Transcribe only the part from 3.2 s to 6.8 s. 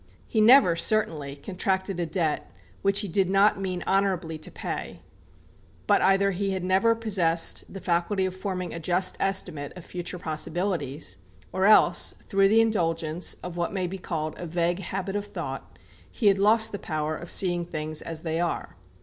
not mean honourably to pay. But either he had